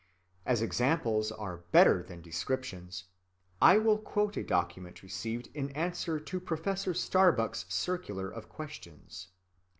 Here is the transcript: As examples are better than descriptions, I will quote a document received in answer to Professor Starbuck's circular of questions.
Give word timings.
As 0.47 0.63
examples 0.63 1.31
are 1.31 1.57
better 1.71 2.01
than 2.01 2.23
descriptions, 2.23 3.03
I 3.61 3.77
will 3.77 3.99
quote 3.99 4.35
a 4.35 4.41
document 4.43 5.03
received 5.03 5.49
in 5.53 5.69
answer 5.73 6.19
to 6.19 6.39
Professor 6.39 6.95
Starbuck's 6.95 7.67
circular 7.69 8.27
of 8.27 8.49
questions. 8.49 9.27